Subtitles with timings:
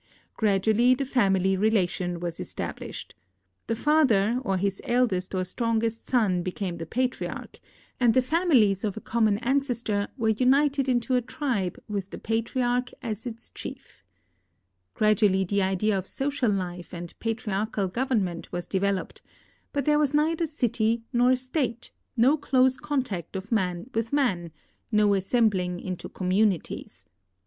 [0.35, 3.13] Gradually the family relation was established.
[3.67, 7.59] The father or his eldest or strongest son ))ecamo the jKitriarch,
[7.99, 12.89] and the families of a common ancestor were united into a tril»e with the patriarch
[13.03, 14.03] as its chief.
[14.95, 19.21] Gradually the idea of social life and patriarciial government was develojied,
[19.71, 22.77] but there was neither city nor state, 166 THE EFFECTS OF GEOGRAPHIC ENVIRONMENT no close
[22.77, 24.51] contact of man with man,
[24.91, 27.05] no assembling into com munities.